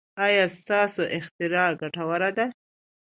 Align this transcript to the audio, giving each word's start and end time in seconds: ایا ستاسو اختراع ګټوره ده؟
ایا 0.25 0.45
ستاسو 0.59 1.01
اختراع 1.17 1.69
ګټوره 1.81 2.29
ده؟ 2.37 2.45